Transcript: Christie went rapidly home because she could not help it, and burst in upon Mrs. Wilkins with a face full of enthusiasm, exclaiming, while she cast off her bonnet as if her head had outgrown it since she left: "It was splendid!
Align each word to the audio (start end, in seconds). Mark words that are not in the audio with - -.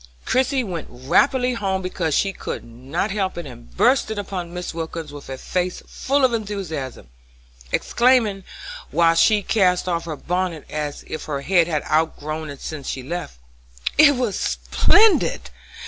Christie 0.25 0.63
went 0.63 0.87
rapidly 0.89 1.53
home 1.53 1.83
because 1.83 2.15
she 2.15 2.33
could 2.33 2.63
not 2.63 3.11
help 3.11 3.37
it, 3.37 3.45
and 3.45 3.69
burst 3.77 4.09
in 4.09 4.17
upon 4.17 4.51
Mrs. 4.51 4.73
Wilkins 4.73 5.13
with 5.13 5.29
a 5.29 5.37
face 5.37 5.83
full 5.85 6.25
of 6.25 6.33
enthusiasm, 6.33 7.09
exclaiming, 7.71 8.43
while 8.89 9.13
she 9.13 9.43
cast 9.43 9.87
off 9.87 10.05
her 10.05 10.15
bonnet 10.15 10.65
as 10.71 11.03
if 11.05 11.25
her 11.25 11.41
head 11.41 11.67
had 11.67 11.83
outgrown 11.83 12.49
it 12.49 12.61
since 12.61 12.87
she 12.89 13.03
left: 13.03 13.37
"It 13.95 14.15
was 14.15 14.39
splendid! 14.39 15.51